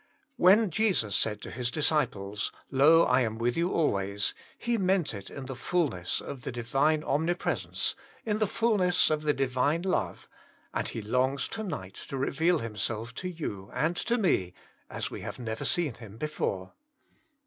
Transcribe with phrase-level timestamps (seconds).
[0.35, 2.79] When Jesus said to His disciples, 44 Jesus Bxmself,.
[2.79, 7.03] "Lo, I am with j^ou always," He meant it in the fullness of the divine
[7.03, 7.93] Omnipresence,
[8.25, 10.27] in the fullness of the divine love,
[10.73, 14.55] and he longs to night to reveal Himself to you and to me
[14.89, 16.73] as we have never seen Him before.